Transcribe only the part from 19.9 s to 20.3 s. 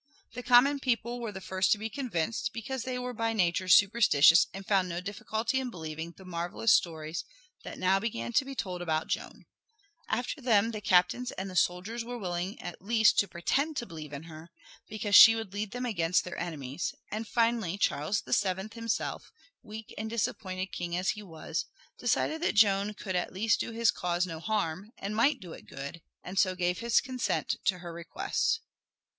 and